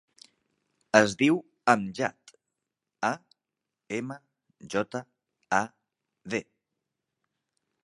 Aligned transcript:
Es 0.99 1.11
diu 1.19 1.35
Amjad: 1.73 2.33
a, 3.11 3.13
ema, 3.99 4.19
jota, 4.75 5.03
a, 5.59 5.61
de. 6.35 6.43